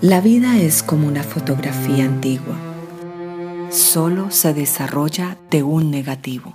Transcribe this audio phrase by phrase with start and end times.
[0.00, 2.54] La vida es como una fotografía antigua.
[3.68, 6.54] Solo se desarrolla de un negativo.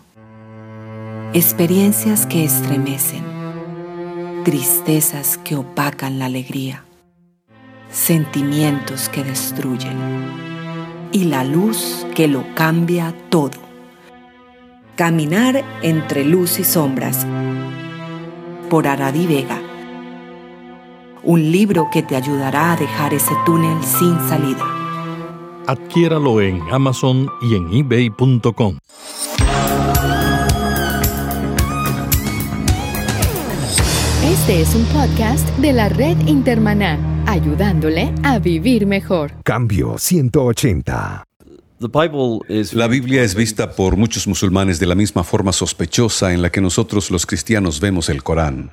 [1.34, 3.22] Experiencias que estremecen.
[4.46, 6.86] Tristezas que opacan la alegría.
[7.92, 9.98] Sentimientos que destruyen.
[11.12, 13.60] Y la luz que lo cambia todo.
[14.96, 17.28] Caminar entre luz y sombras.
[18.70, 19.63] Por Aradi Vega
[21.24, 24.64] un libro que te ayudará a dejar ese túnel sin salida.
[25.68, 28.78] Adquiéralo en Amazon y en ebay.com.
[34.26, 39.32] Este es un podcast de la red Intermaná, ayudándole a vivir mejor.
[39.44, 41.24] Cambio 180.
[42.74, 46.62] La Biblia es vista por muchos musulmanes de la misma forma sospechosa en la que
[46.62, 48.72] nosotros los cristianos vemos el Corán.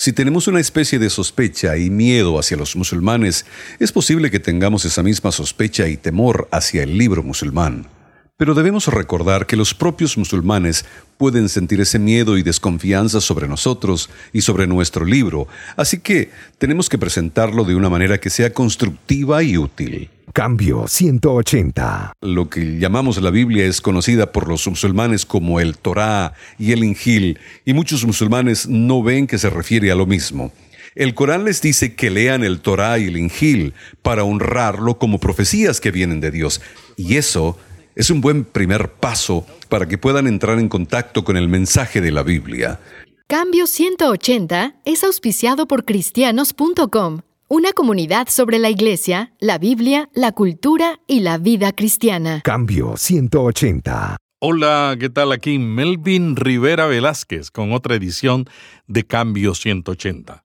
[0.00, 3.46] Si tenemos una especie de sospecha y miedo hacia los musulmanes,
[3.80, 7.88] es posible que tengamos esa misma sospecha y temor hacia el libro musulmán.
[8.36, 10.84] Pero debemos recordar que los propios musulmanes
[11.16, 16.88] pueden sentir ese miedo y desconfianza sobre nosotros y sobre nuestro libro, así que tenemos
[16.88, 20.10] que presentarlo de una manera que sea constructiva y útil.
[20.38, 22.12] Cambio 180.
[22.20, 26.84] Lo que llamamos la Biblia es conocida por los musulmanes como el Torá y el
[26.84, 30.52] Injil, y muchos musulmanes no ven que se refiere a lo mismo.
[30.94, 35.80] El Corán les dice que lean el Torá y el Injil para honrarlo como profecías
[35.80, 36.60] que vienen de Dios,
[36.96, 37.58] y eso
[37.96, 42.12] es un buen primer paso para que puedan entrar en contacto con el mensaje de
[42.12, 42.78] la Biblia.
[43.26, 51.00] Cambio 180 es auspiciado por cristianos.com, una comunidad sobre la iglesia, la Biblia, la cultura
[51.06, 52.42] y la vida cristiana.
[52.44, 54.18] Cambio 180.
[54.38, 55.32] Hola, ¿qué tal?
[55.32, 58.44] Aquí Melvin Rivera Velázquez con otra edición
[58.86, 60.44] de Cambio 180.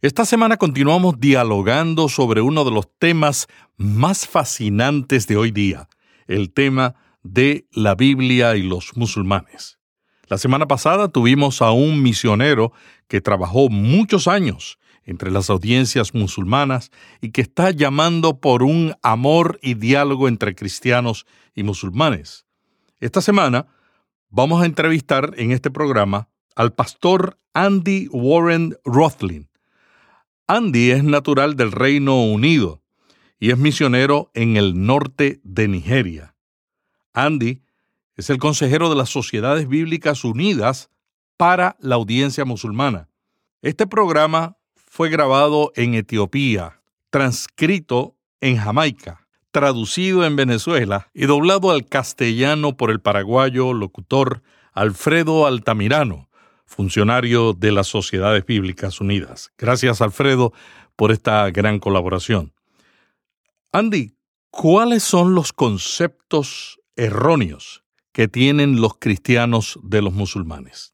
[0.00, 5.88] Esta semana continuamos dialogando sobre uno de los temas más fascinantes de hoy día,
[6.28, 9.78] el tema de la Biblia y los musulmanes.
[10.28, 12.72] La semana pasada tuvimos a un misionero
[13.06, 16.90] que trabajó muchos años entre las audiencias musulmanas
[17.22, 21.24] y que está llamando por un amor y diálogo entre cristianos
[21.54, 22.44] y musulmanes.
[23.00, 23.68] Esta semana
[24.28, 29.48] vamos a entrevistar en este programa al pastor Andy Warren Rothlin.
[30.46, 32.82] Andy es natural del Reino Unido
[33.40, 36.34] y es misionero en el norte de Nigeria.
[37.14, 37.62] Andy
[38.14, 40.90] es el consejero de las Sociedades Bíblicas Unidas
[41.38, 43.08] para la audiencia musulmana.
[43.62, 44.57] Este programa
[44.98, 52.90] fue grabado en Etiopía, transcrito en Jamaica, traducido en Venezuela y doblado al castellano por
[52.90, 54.42] el paraguayo locutor
[54.72, 56.28] Alfredo Altamirano,
[56.66, 59.52] funcionario de las Sociedades Bíblicas Unidas.
[59.56, 60.52] Gracias, Alfredo,
[60.96, 62.52] por esta gran colaboración.
[63.70, 64.16] Andy,
[64.50, 70.92] ¿cuáles son los conceptos erróneos que tienen los cristianos de los musulmanes?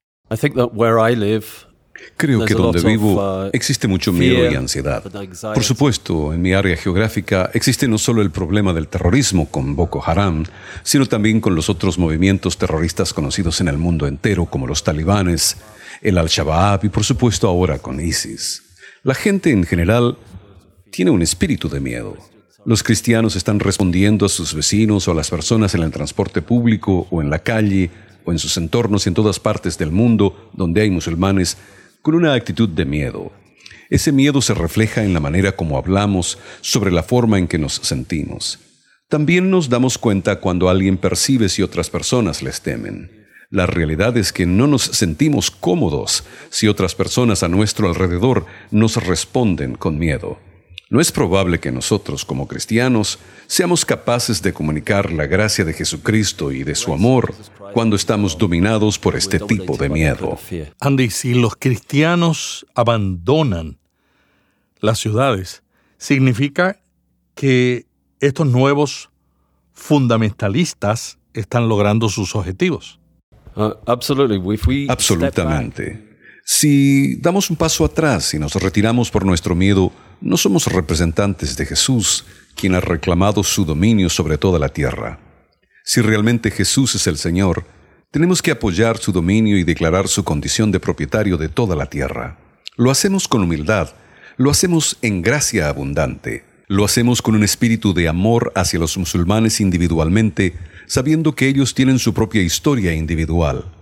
[2.16, 5.02] Creo que donde vivo uh, existe mucho miedo y ansiedad.
[5.02, 10.02] Por supuesto, en mi área geográfica existe no solo el problema del terrorismo con Boko
[10.04, 10.44] Haram,
[10.82, 15.56] sino también con los otros movimientos terroristas conocidos en el mundo entero como los talibanes,
[16.02, 18.62] el Al-Shabaab y por supuesto ahora con ISIS.
[19.02, 20.16] La gente en general
[20.90, 22.16] tiene un espíritu de miedo.
[22.64, 27.06] Los cristianos están respondiendo a sus vecinos o a las personas en el transporte público
[27.10, 27.90] o en la calle
[28.24, 31.58] o en sus entornos en todas partes del mundo donde hay musulmanes
[32.04, 33.32] con una actitud de miedo.
[33.88, 37.76] Ese miedo se refleja en la manera como hablamos sobre la forma en que nos
[37.76, 38.58] sentimos.
[39.08, 43.26] También nos damos cuenta cuando alguien percibe si otras personas les temen.
[43.48, 49.02] La realidad es que no nos sentimos cómodos si otras personas a nuestro alrededor nos
[49.02, 50.38] responden con miedo.
[50.94, 53.18] No es probable que nosotros, como cristianos,
[53.48, 57.34] seamos capaces de comunicar la gracia de Jesucristo y de su amor
[57.72, 60.38] cuando estamos dominados por este tipo de miedo.
[60.78, 63.80] Andy, si los cristianos abandonan
[64.78, 65.64] las ciudades,
[65.98, 66.80] significa
[67.34, 67.86] que
[68.20, 69.10] estos nuevos
[69.72, 73.00] fundamentalistas están logrando sus objetivos.
[73.56, 73.72] Uh,
[74.88, 76.13] Absolutamente.
[76.46, 81.64] Si damos un paso atrás y nos retiramos por nuestro miedo, no somos representantes de
[81.64, 85.18] Jesús, quien ha reclamado su dominio sobre toda la tierra.
[85.84, 87.66] Si realmente Jesús es el Señor,
[88.10, 92.38] tenemos que apoyar su dominio y declarar su condición de propietario de toda la tierra.
[92.76, 93.88] Lo hacemos con humildad,
[94.36, 99.60] lo hacemos en gracia abundante, lo hacemos con un espíritu de amor hacia los musulmanes
[99.60, 100.54] individualmente,
[100.86, 103.73] sabiendo que ellos tienen su propia historia individual.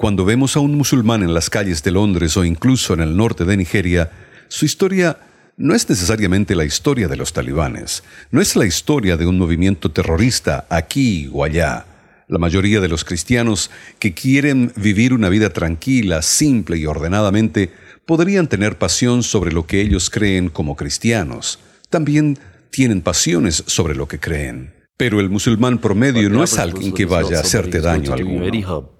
[0.00, 3.44] Cuando vemos a un musulmán en las calles de Londres o incluso en el norte
[3.44, 4.10] de Nigeria,
[4.48, 5.18] su historia
[5.58, 9.90] no es necesariamente la historia de los talibanes, no es la historia de un movimiento
[9.90, 11.84] terrorista aquí o allá.
[12.28, 17.70] La mayoría de los cristianos que quieren vivir una vida tranquila, simple y ordenadamente
[18.06, 21.58] podrían tener pasión sobre lo que ellos creen como cristianos.
[21.90, 22.38] También
[22.70, 24.72] tienen pasiones sobre lo que creen.
[24.96, 28.99] Pero el musulmán promedio no es alguien que vaya a hacerte daño alguno.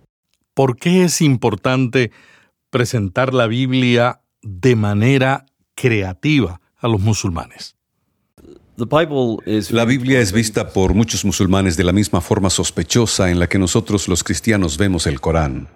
[0.54, 2.10] ¿Por qué es importante
[2.70, 7.76] presentar la Biblia de manera creativa a los musulmanes.
[9.70, 13.58] La Biblia es vista por muchos musulmanes de la misma forma sospechosa en la que
[13.58, 15.68] nosotros los cristianos vemos el Corán.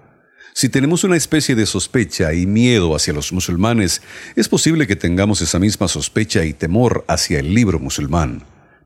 [0.54, 4.02] Si tenemos una especie de sospecha y miedo hacia los musulmanes,
[4.36, 8.44] es posible que tengamos esa misma sospecha y temor hacia el libro musulmán.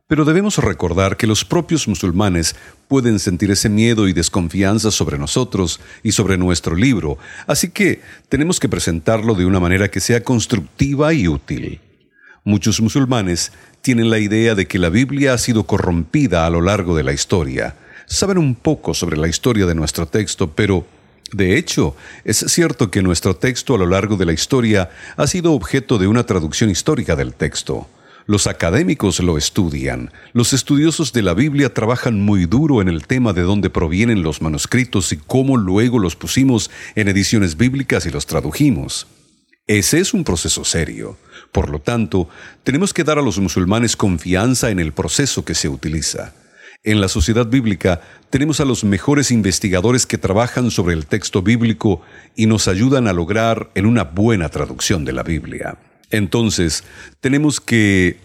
[0.09, 2.57] Pero debemos recordar que los propios musulmanes
[2.89, 8.01] pueden sentir ese miedo y desconfianza sobre nosotros y sobre nuestro libro, así que
[8.31, 11.83] tenemos que presentarlo de una manera que sea constructiva y útil.
[12.43, 13.53] Muchos musulmanes
[13.83, 17.13] tienen la idea de que la Biblia ha sido corrompida a lo largo de la
[17.13, 17.77] historia.
[18.07, 20.87] Saben un poco sobre la historia de nuestro texto, pero
[21.33, 21.95] de hecho,
[22.25, 24.89] es cierto que nuestro texto a lo largo de la historia
[25.19, 27.87] ha sido objeto de una traducción histórica del texto.
[28.29, 30.13] Los académicos lo estudian.
[30.35, 34.43] Los estudiosos de la Biblia trabajan muy duro en el tema de dónde provienen los
[34.43, 39.07] manuscritos y cómo luego los pusimos en ediciones bíblicas y los tradujimos.
[39.67, 41.17] Ese es un proceso serio.
[41.53, 42.29] Por lo tanto,
[42.65, 46.35] tenemos que dar a los musulmanes confianza en el proceso que se utiliza.
[46.85, 52.03] En la sociedad bíblica tenemos a los mejores investigadores que trabajan sobre el texto bíblico
[52.37, 55.79] y nos ayudan a lograr en una buena traducción de la Biblia.
[56.11, 56.85] Entonces,
[57.21, 58.17] tenemos que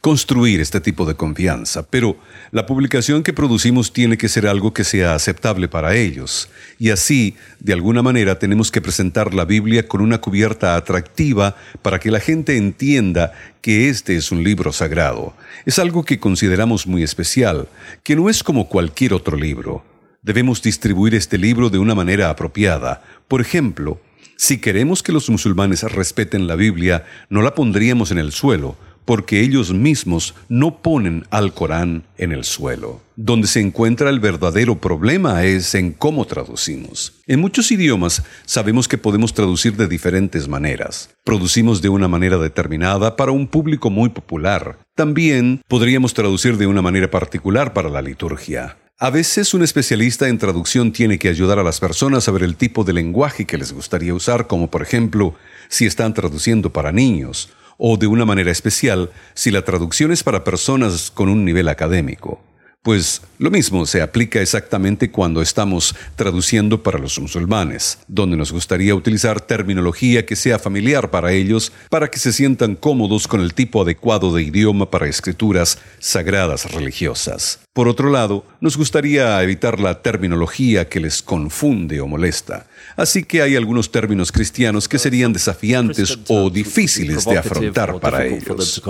[0.00, 2.16] construir este tipo de confianza, pero
[2.52, 6.48] la publicación que producimos tiene que ser algo que sea aceptable para ellos.
[6.78, 11.98] Y así, de alguna manera, tenemos que presentar la Biblia con una cubierta atractiva para
[11.98, 15.34] que la gente entienda que este es un libro sagrado.
[15.66, 17.68] Es algo que consideramos muy especial,
[18.04, 19.84] que no es como cualquier otro libro.
[20.22, 23.02] Debemos distribuir este libro de una manera apropiada.
[23.26, 24.00] Por ejemplo,
[24.38, 29.40] si queremos que los musulmanes respeten la Biblia, no la pondríamos en el suelo, porque
[29.40, 33.00] ellos mismos no ponen al Corán en el suelo.
[33.16, 37.14] Donde se encuentra el verdadero problema es en cómo traducimos.
[37.26, 41.10] En muchos idiomas sabemos que podemos traducir de diferentes maneras.
[41.24, 44.78] Producimos de una manera determinada para un público muy popular.
[44.94, 48.76] También podríamos traducir de una manera particular para la liturgia.
[49.00, 52.56] A veces un especialista en traducción tiene que ayudar a las personas a ver el
[52.56, 55.36] tipo de lenguaje que les gustaría usar, como por ejemplo
[55.68, 60.42] si están traduciendo para niños, o de una manera especial si la traducción es para
[60.42, 62.42] personas con un nivel académico.
[62.82, 68.94] Pues lo mismo se aplica exactamente cuando estamos traduciendo para los musulmanes, donde nos gustaría
[68.94, 73.82] utilizar terminología que sea familiar para ellos para que se sientan cómodos con el tipo
[73.82, 77.60] adecuado de idioma para escrituras sagradas religiosas.
[77.72, 83.42] Por otro lado, nos gustaría evitar la terminología que les confunde o molesta, así que
[83.42, 88.80] hay algunos términos cristianos que serían desafiantes o difíciles de afrontar para ellos.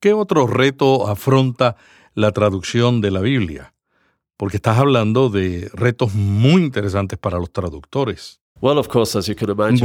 [0.00, 1.76] ¿Qué otro reto afronta
[2.16, 3.74] la traducción de la Biblia,
[4.38, 8.40] porque estás hablando de retos muy interesantes para los traductores.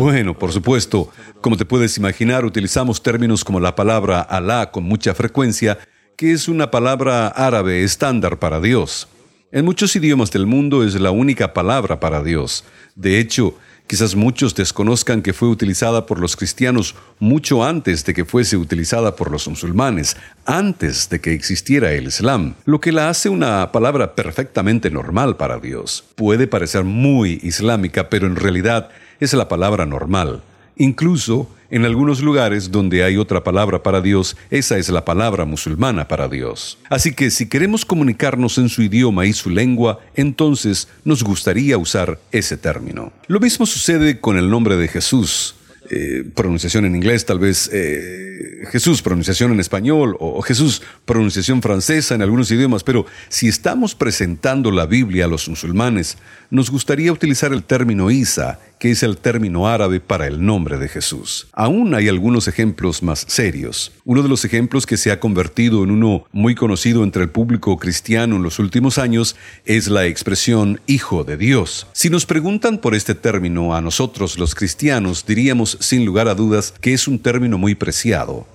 [0.01, 1.09] Bueno, por supuesto,
[1.41, 5.77] como te puedes imaginar, utilizamos términos como la palabra Alá con mucha frecuencia,
[6.15, 9.09] que es una palabra árabe estándar para Dios.
[9.51, 12.63] En muchos idiomas del mundo es la única palabra para Dios.
[12.95, 13.55] De hecho,
[13.91, 19.17] Quizás muchos desconozcan que fue utilizada por los cristianos mucho antes de que fuese utilizada
[19.17, 24.15] por los musulmanes, antes de que existiera el Islam, lo que la hace una palabra
[24.15, 26.05] perfectamente normal para Dios.
[26.15, 30.41] Puede parecer muy islámica, pero en realidad es la palabra normal.
[30.81, 36.07] Incluso en algunos lugares donde hay otra palabra para Dios, esa es la palabra musulmana
[36.07, 36.79] para Dios.
[36.89, 42.19] Así que si queremos comunicarnos en su idioma y su lengua, entonces nos gustaría usar
[42.31, 43.13] ese término.
[43.27, 45.53] Lo mismo sucede con el nombre de Jesús.
[45.91, 52.15] Eh, pronunciación en inglés, tal vez eh, Jesús, pronunciación en español, o Jesús, pronunciación francesa
[52.15, 56.17] en algunos idiomas, pero si estamos presentando la Biblia a los musulmanes,
[56.49, 60.89] nos gustaría utilizar el término Isa que es el término árabe para el nombre de
[60.89, 61.47] Jesús.
[61.53, 63.91] Aún hay algunos ejemplos más serios.
[64.05, 67.77] Uno de los ejemplos que se ha convertido en uno muy conocido entre el público
[67.77, 69.35] cristiano en los últimos años
[69.65, 71.85] es la expresión Hijo de Dios.
[71.93, 76.73] Si nos preguntan por este término a nosotros los cristianos, diríamos sin lugar a dudas
[76.81, 78.47] que es un término muy preciado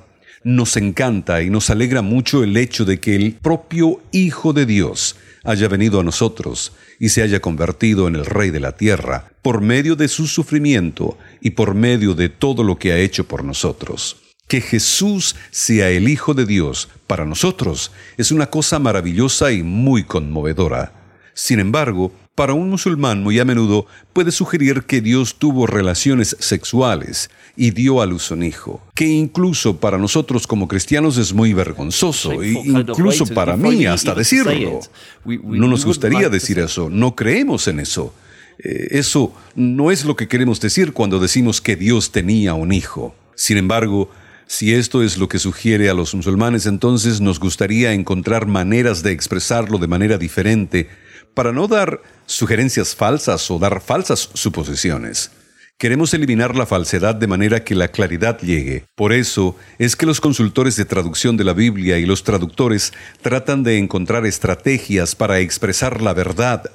[0.43, 5.17] nos encanta y nos alegra mucho el hecho de que el propio Hijo de Dios
[5.47, 9.61] haya venido a nosotros y se haya convertido en el Rey de la tierra, por
[9.61, 14.17] medio de su sufrimiento y por medio de todo lo que ha hecho por nosotros.
[14.49, 20.05] Que Jesús sea el Hijo de Dios para nosotros es una cosa maravillosa y muy
[20.05, 20.93] conmovedora.
[21.35, 27.31] Sin embargo, para un musulmán muy a menudo puede sugerir que Dios tuvo relaciones sexuales
[27.57, 32.43] y dio a luz un hijo, que incluso para nosotros como cristianos es muy vergonzoso,
[32.43, 34.81] e incluso para mí hasta decirlo.
[35.25, 38.15] No nos gustaría decir eso, no creemos en eso.
[38.59, 43.15] Eh, eso no es lo que queremos decir cuando decimos que Dios tenía un hijo.
[43.35, 44.11] Sin embargo,
[44.47, 49.13] si esto es lo que sugiere a los musulmanes, entonces nos gustaría encontrar maneras de
[49.13, 50.89] expresarlo de manera diferente
[51.37, 55.31] para no dar sugerencias falsas o dar falsas suposiciones.
[55.77, 58.87] Queremos eliminar la falsedad de manera que la claridad llegue.
[58.95, 63.63] Por eso es que los consultores de traducción de la Biblia y los traductores tratan
[63.65, 66.71] de encontrar estrategias para expresar la verdad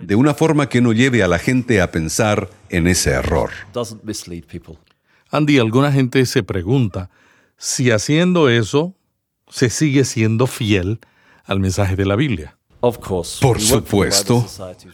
[0.00, 3.50] de una forma que no lleve a la gente a pensar en ese error.
[5.30, 7.10] Andy, alguna gente se pregunta
[7.58, 8.96] si haciendo eso
[9.50, 11.00] se sigue siendo fiel
[11.44, 12.55] al mensaje de la Biblia.
[13.40, 14.46] Por supuesto.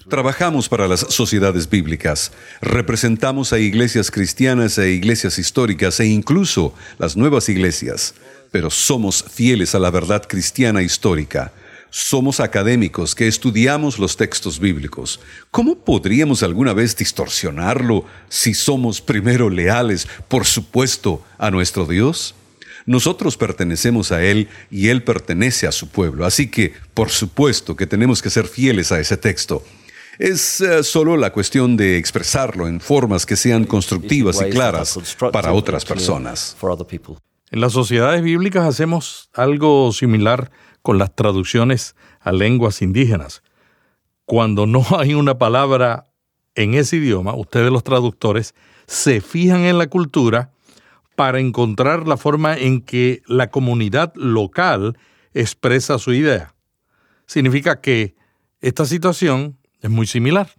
[0.08, 2.32] Trabajamos para las sociedades bíblicas.
[2.60, 8.14] Representamos a iglesias cristianas e iglesias históricas e incluso las nuevas iglesias.
[8.50, 11.52] Pero somos fieles a la verdad cristiana histórica.
[11.90, 15.20] Somos académicos que estudiamos los textos bíblicos.
[15.50, 22.34] ¿Cómo podríamos alguna vez distorsionarlo si somos primero leales, por supuesto, a nuestro Dios?
[22.86, 26.24] Nosotros pertenecemos a Él y Él pertenece a su pueblo.
[26.24, 29.64] Así que, por supuesto, que tenemos que ser fieles a ese texto.
[30.18, 34.98] Es eh, solo la cuestión de expresarlo en formas que sean constructivas y claras
[35.32, 36.56] para otras personas.
[37.50, 43.42] En las sociedades bíblicas hacemos algo similar con las traducciones a lenguas indígenas.
[44.24, 46.08] Cuando no hay una palabra
[46.54, 48.54] en ese idioma, ustedes los traductores
[48.86, 50.51] se fijan en la cultura
[51.22, 54.98] para encontrar la forma en que la comunidad local
[55.34, 56.56] expresa su idea.
[57.26, 58.16] Significa que
[58.60, 60.50] esta situación es muy similar.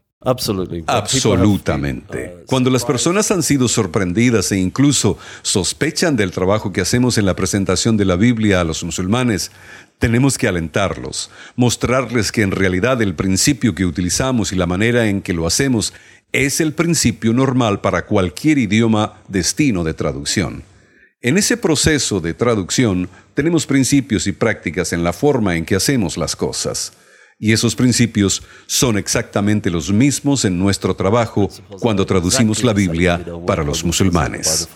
[0.88, 2.36] Absolutamente.
[2.36, 7.26] Uh, Cuando las personas han sido sorprendidas e incluso sospechan del trabajo que hacemos en
[7.26, 9.52] la presentación de la Biblia a los musulmanes,
[10.00, 15.22] tenemos que alentarlos, mostrarles que en realidad el principio que utilizamos y la manera en
[15.22, 15.94] que lo hacemos
[16.32, 20.64] es el principio normal para cualquier idioma destino de traducción.
[21.22, 26.18] En ese proceso de traducción tenemos principios y prácticas en la forma en que hacemos
[26.18, 26.92] las cosas.
[27.44, 31.50] Y esos principios son exactamente los mismos en nuestro trabajo
[31.82, 34.70] cuando traducimos la Biblia para los musulmanes.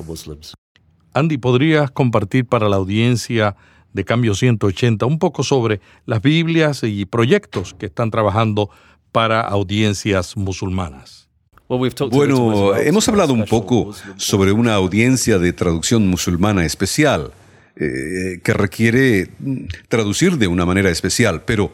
[1.13, 3.55] Andy, ¿podrías compartir para la audiencia
[3.93, 8.69] de Cambio 180 un poco sobre las Biblias y proyectos que están trabajando
[9.13, 11.29] para audiencias musulmanas?
[11.69, 17.31] Bueno, hemos hablado un poco sobre una audiencia de traducción musulmana especial,
[17.77, 19.29] eh, que requiere
[19.87, 21.71] traducir de una manera especial, pero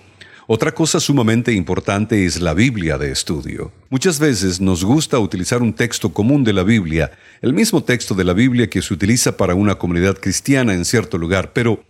[0.47, 3.71] otra cosa sumamente importante es la Biblia de estudio.
[3.89, 8.23] Muchas veces nos gusta utilizar un texto común de la Biblia, el mismo texto de
[8.23, 11.83] la Biblia que se utiliza para una comunidad cristiana en cierto lugar, pero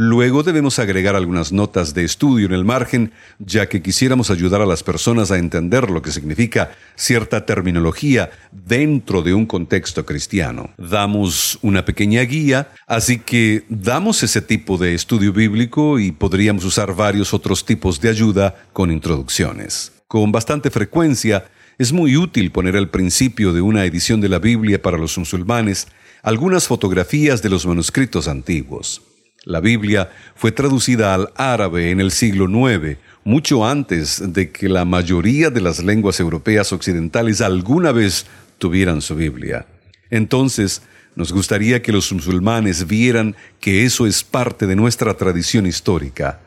[0.00, 4.64] Luego debemos agregar algunas notas de estudio en el margen, ya que quisiéramos ayudar a
[4.66, 10.70] las personas a entender lo que significa cierta terminología dentro de un contexto cristiano.
[10.78, 16.94] Damos una pequeña guía, así que damos ese tipo de estudio bíblico y podríamos usar
[16.94, 19.90] varios otros tipos de ayuda con introducciones.
[20.06, 24.80] Con bastante frecuencia, es muy útil poner al principio de una edición de la Biblia
[24.80, 25.88] para los musulmanes
[26.22, 29.07] algunas fotografías de los manuscritos antiguos.
[29.48, 34.84] La Biblia fue traducida al árabe en el siglo IX, mucho antes de que la
[34.84, 38.26] mayoría de las lenguas europeas occidentales alguna vez
[38.58, 39.64] tuvieran su Biblia.
[40.10, 40.82] Entonces,
[41.16, 46.40] nos gustaría que los musulmanes vieran que eso es parte de nuestra tradición histórica.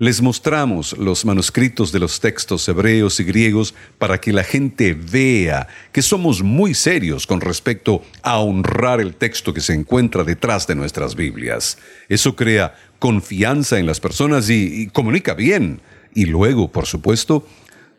[0.00, 5.66] Les mostramos los manuscritos de los textos hebreos y griegos para que la gente vea
[5.90, 10.76] que somos muy serios con respecto a honrar el texto que se encuentra detrás de
[10.76, 11.78] nuestras Biblias.
[12.08, 15.80] Eso crea confianza en las personas y, comunica bien.
[16.14, 17.44] Y luego, por supuesto,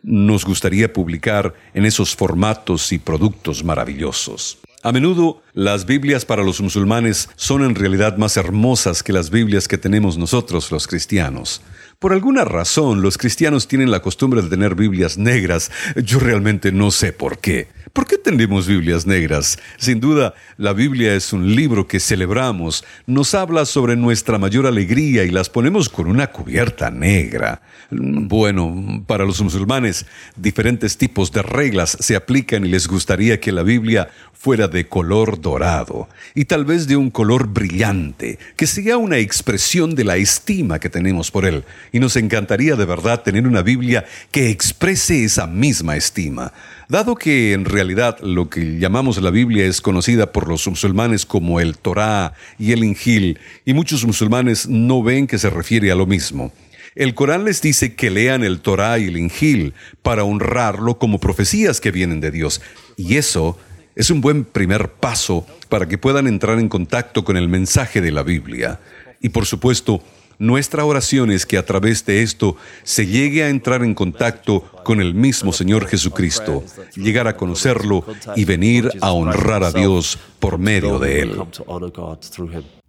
[0.02, 4.56] nos gustaría publicar en esos formatos y productos maravillosos.
[4.82, 9.68] A menudo las Biblias para los musulmanes son en realidad más hermosas que las Biblias
[9.68, 11.60] que tenemos nosotros los cristianos.
[12.00, 15.70] Por alguna razón, los cristianos tienen la costumbre de tener Biblias negras.
[16.02, 17.68] Yo realmente no sé por qué.
[17.92, 19.58] ¿Por qué tenemos Biblias negras?
[19.76, 25.24] Sin duda, la Biblia es un libro que celebramos, nos habla sobre nuestra mayor alegría
[25.24, 27.60] y las ponemos con una cubierta negra.
[27.90, 33.64] Bueno, para los musulmanes, diferentes tipos de reglas se aplican y les gustaría que la
[33.64, 39.18] Biblia fuera de color dorado y tal vez de un color brillante, que sea una
[39.18, 41.64] expresión de la estima que tenemos por él.
[41.92, 46.52] Y nos encantaría de verdad tener una Biblia que exprese esa misma estima.
[46.88, 51.60] Dado que en realidad lo que llamamos la Biblia es conocida por los musulmanes como
[51.60, 56.06] el Torá y el Injil, y muchos musulmanes no ven que se refiere a lo
[56.06, 56.52] mismo.
[56.96, 61.80] El Corán les dice que lean el Torá y el Injil para honrarlo como profecías
[61.80, 62.60] que vienen de Dios.
[62.96, 63.56] Y eso
[63.94, 68.10] es un buen primer paso para que puedan entrar en contacto con el mensaje de
[68.10, 68.80] la Biblia.
[69.20, 70.02] Y por supuesto,
[70.40, 75.02] nuestra oración es que a través de esto se llegue a entrar en contacto con
[75.02, 76.64] el mismo Señor Jesucristo,
[76.96, 81.42] llegar a conocerlo y venir a honrar a Dios por medio de Él.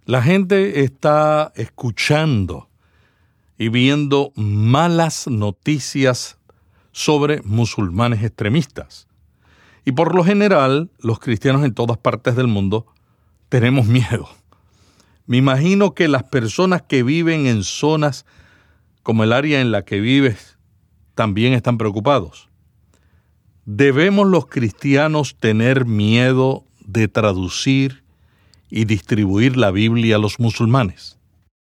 [0.05, 2.69] La gente está escuchando
[3.57, 6.37] y viendo malas noticias
[6.93, 9.07] sobre musulmanes extremistas.
[9.83, 12.85] Y por lo general, los cristianos en todas partes del mundo
[13.49, 14.29] tenemos miedo.
[15.31, 18.25] Me imagino que las personas que viven en zonas
[19.01, 20.57] como el área en la que vives
[21.15, 22.49] también están preocupados.
[23.63, 28.03] ¿Debemos los cristianos tener miedo de traducir
[28.69, 31.17] y distribuir la Biblia a los musulmanes?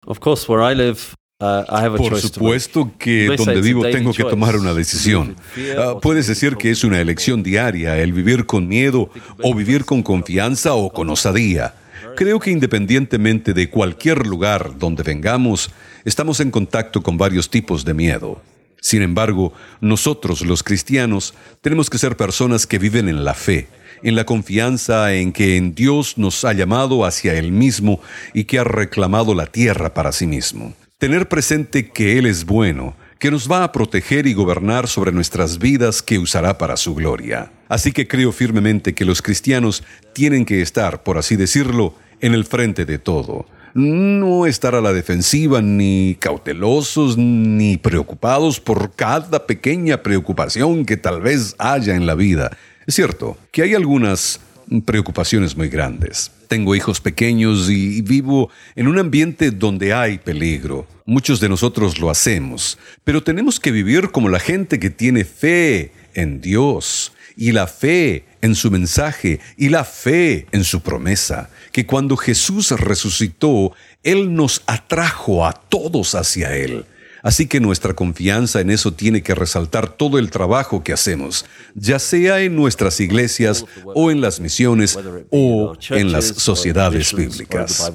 [0.05, 1.01] Of course, where I live,
[1.39, 5.37] Uh, Por supuesto que donde vivo tengo que tomar una decisión.
[5.77, 9.11] Ah, puedes decir que es una elección diaria, el vivir con miedo
[9.43, 11.75] o vivir con confianza o con osadía.
[12.17, 15.71] Creo que independientemente de cualquier lugar donde vengamos,
[16.07, 18.41] estamos en contacto con varios tipos de miedo.
[18.81, 23.69] Sin embargo, nosotros los cristianos tenemos que ser personas que viven en la fe,
[24.03, 28.01] en la confianza en que en Dios nos ha llamado hacia Él mismo
[28.33, 30.73] y que ha reclamado la tierra para sí mismo.
[30.97, 35.59] Tener presente que Él es bueno, que nos va a proteger y gobernar sobre nuestras
[35.59, 37.53] vidas que usará para su gloria.
[37.69, 42.45] Así que creo firmemente que los cristianos tienen que estar, por así decirlo, en el
[42.45, 43.47] frente de todo.
[43.75, 51.21] No estar a la defensiva, ni cautelosos, ni preocupados por cada pequeña preocupación que tal
[51.21, 52.57] vez haya en la vida.
[52.87, 54.41] Es cierto que hay algunas
[54.85, 56.33] preocupaciones muy grandes.
[56.49, 60.87] Tengo hijos pequeños y vivo en un ambiente donde hay peligro.
[61.05, 65.93] Muchos de nosotros lo hacemos, pero tenemos que vivir como la gente que tiene fe
[66.15, 71.87] en Dios y la fe en su mensaje y la fe en su promesa, que
[71.87, 73.73] cuando Jesús resucitó,
[74.03, 76.87] Él nos atrajo a todos hacia Él.
[77.23, 81.45] Así que nuestra confianza en eso tiene que resaltar todo el trabajo que hacemos,
[81.75, 84.97] ya sea en nuestras iglesias o en las misiones
[85.31, 87.91] o en las sociedades bíblicas.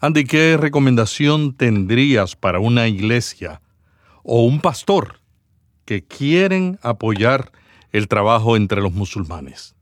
[0.00, 3.62] Andy, ¿qué recomendación tendrías para una iglesia
[4.24, 5.20] o un pastor
[5.84, 7.52] que quieren apoyar
[7.92, 9.76] el trabajo entre los musulmanes?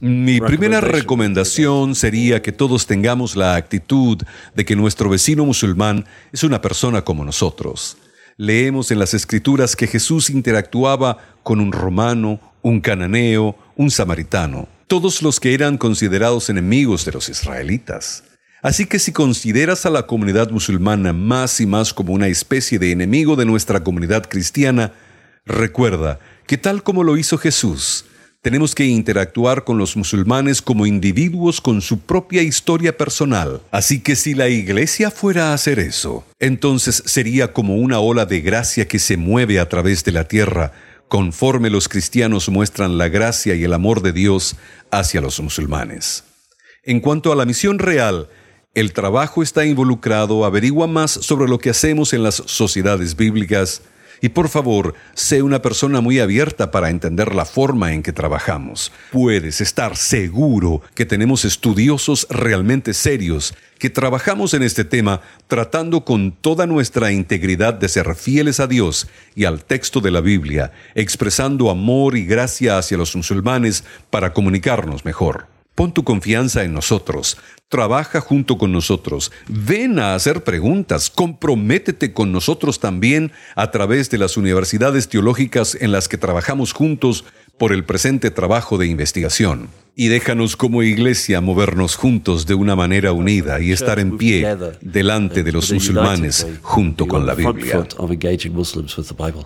[0.00, 4.18] Mi primera recomendación sería que todos tengamos la actitud
[4.54, 7.96] de que nuestro vecino musulmán es una persona como nosotros.
[8.36, 15.22] Leemos en las escrituras que Jesús interactuaba con un romano, un cananeo, un samaritano, todos
[15.22, 18.22] los que eran considerados enemigos de los israelitas.
[18.60, 22.92] Así que si consideras a la comunidad musulmana más y más como una especie de
[22.92, 24.92] enemigo de nuestra comunidad cristiana,
[25.46, 28.04] recuerda que tal como lo hizo Jesús,
[28.46, 33.60] tenemos que interactuar con los musulmanes como individuos con su propia historia personal.
[33.72, 38.40] Así que si la iglesia fuera a hacer eso, entonces sería como una ola de
[38.40, 40.72] gracia que se mueve a través de la tierra,
[41.08, 44.54] conforme los cristianos muestran la gracia y el amor de Dios
[44.92, 46.22] hacia los musulmanes.
[46.84, 48.28] En cuanto a la misión real,
[48.74, 53.82] el trabajo está involucrado, averigua más sobre lo que hacemos en las sociedades bíblicas,
[54.20, 58.92] y por favor, sé una persona muy abierta para entender la forma en que trabajamos.
[59.12, 66.32] Puedes estar seguro que tenemos estudiosos realmente serios que trabajamos en este tema tratando con
[66.32, 71.70] toda nuestra integridad de ser fieles a Dios y al texto de la Biblia, expresando
[71.70, 75.55] amor y gracia hacia los musulmanes para comunicarnos mejor.
[75.76, 77.36] Pon tu confianza en nosotros,
[77.68, 84.16] trabaja junto con nosotros, ven a hacer preguntas, comprométete con nosotros también a través de
[84.16, 87.26] las universidades teológicas en las que trabajamos juntos
[87.58, 89.68] por el presente trabajo de investigación.
[89.98, 94.46] Y déjanos como iglesia movernos juntos de una manera unida y estar en pie
[94.82, 97.86] delante de los musulmanes junto con la Biblia.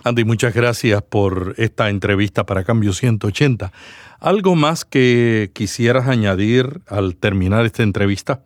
[0.02, 3.72] Andy, muchas gracias por esta entrevista para Cambio 180.
[4.18, 8.42] ¿Algo más que quisieras añadir al terminar esta entrevista?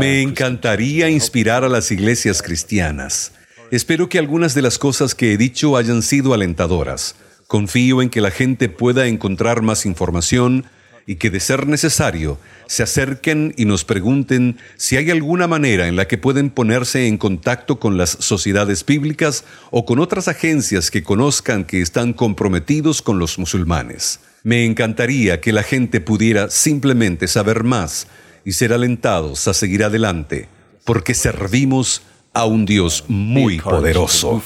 [0.00, 3.32] Me encantaría inspirar a las iglesias cristianas.
[3.70, 7.14] Espero que algunas de las cosas que he dicho hayan sido alentadoras.
[7.50, 10.66] Confío en que la gente pueda encontrar más información
[11.04, 15.96] y que de ser necesario se acerquen y nos pregunten si hay alguna manera en
[15.96, 21.02] la que pueden ponerse en contacto con las sociedades bíblicas o con otras agencias que
[21.02, 24.20] conozcan que están comprometidos con los musulmanes.
[24.44, 28.06] Me encantaría que la gente pudiera simplemente saber más
[28.44, 30.46] y ser alentados a seguir adelante,
[30.84, 34.40] porque servimos a un Dios muy poderoso.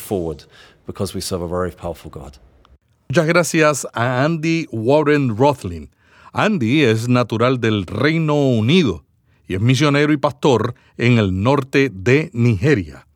[3.14, 5.88] Muchas gracias a Andy Warren Rothlin.
[6.32, 9.04] Andy es natural del Reino Unido
[9.46, 13.06] y es misionero y pastor en el norte de Nigeria.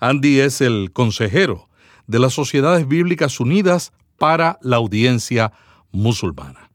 [0.00, 1.70] Andy es el consejero
[2.06, 5.52] de las Sociedades Bíblicas Unidas para la Audiencia
[5.92, 6.68] Musulmana.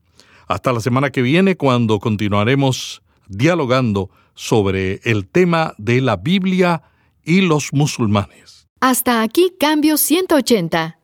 [0.48, 6.82] Hasta la semana que viene cuando continuaremos dialogando sobre el tema de la Biblia
[7.24, 8.68] y los musulmanes.
[8.80, 11.03] Hasta aquí Cambio 180.